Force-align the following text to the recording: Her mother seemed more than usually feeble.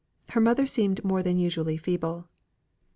Her 0.29 0.41
mother 0.41 0.65
seemed 0.65 1.03
more 1.05 1.21
than 1.21 1.37
usually 1.37 1.77
feeble. 1.77 2.27